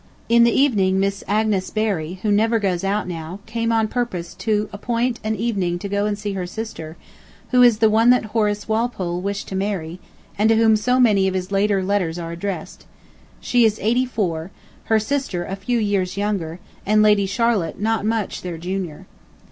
In 0.29 0.43
the 0.45 0.51
evening 0.59 0.99
Miss 0.99 1.23
Agnes 1.27 1.69
Berry, 1.69 2.17
who 2.23 2.31
never 2.31 2.57
goes 2.57 2.83
out 2.83 3.07
now, 3.07 3.39
came 3.45 3.71
on 3.71 3.87
purpose 3.87 4.33
to 4.33 4.67
appoint 4.73 5.19
an 5.23 5.35
evening 5.35 5.77
to 5.77 5.87
go 5.87 6.07
and 6.07 6.17
see 6.17 6.33
her 6.33 6.47
sister, 6.47 6.97
who 7.51 7.61
is 7.61 7.77
the 7.77 7.87
one 7.87 8.09
that 8.09 8.25
Horace 8.33 8.67
Walpole 8.67 9.21
wished 9.21 9.47
to 9.49 9.55
marry, 9.55 9.99
and 10.39 10.49
to 10.49 10.55
whom 10.55 10.75
so 10.75 10.99
many 10.99 11.27
of 11.27 11.35
his 11.35 11.51
later 11.51 11.83
letters 11.83 12.17
are 12.17 12.31
addressed. 12.31 12.87
She 13.41 13.63
is 13.63 13.77
eighty 13.79 14.07
four, 14.07 14.49
her 14.85 14.97
sister 14.97 15.45
a 15.45 15.55
few 15.55 15.77
years 15.77 16.17
younger, 16.17 16.59
and 16.83 17.03
Lady 17.03 17.27
Charlotte 17.27 17.79
not 17.79 18.03
much 18.03 18.41
their 18.41 18.57
junior. 18.57 19.05